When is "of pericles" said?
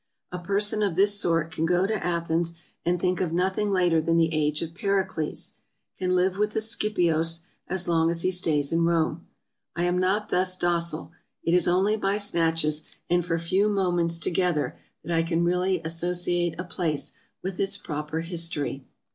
4.63-5.53